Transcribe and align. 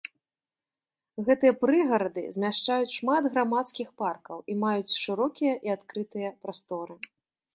Гэтыя 1.27 1.53
прыгарады 1.63 2.23
змяшчаюць 2.37 2.95
шмат 2.99 3.23
грамадскіх 3.35 3.93
паркаў 4.03 4.37
і 4.53 4.57
маюць 4.63 4.97
шырокія 5.03 5.53
і 5.69 5.75
адкрытыя 5.77 6.29
прасторы. 6.47 6.95